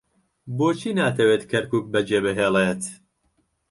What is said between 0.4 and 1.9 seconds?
بۆچی ناتەوێت کەرکووک